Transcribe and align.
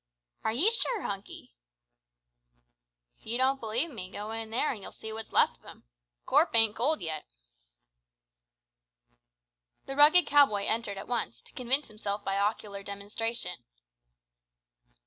"Are 0.43 0.51
ye 0.51 0.71
sure, 0.71 1.03
Hunky?" 1.03 1.53
"If 3.19 3.27
ye 3.27 3.37
don't 3.37 3.59
believe 3.59 3.91
me, 3.91 4.09
go 4.09 4.31
in 4.31 4.49
there 4.49 4.71
an' 4.71 4.81
you'll 4.81 4.91
see 4.91 5.13
what's 5.13 5.31
left 5.31 5.57
of 5.59 5.63
him. 5.63 5.83
The 6.21 6.25
corp 6.25 6.55
ain't 6.55 6.75
cold 6.75 7.01
yet." 7.01 7.27
The 9.85 9.95
rugged 9.95 10.25
cow 10.25 10.47
boy 10.47 10.65
entered 10.65 10.97
at 10.97 11.07
once, 11.07 11.39
to 11.43 11.51
convince 11.53 11.87
himself 11.87 12.25
by 12.25 12.39
ocular 12.39 12.81
demonstration. 12.81 13.63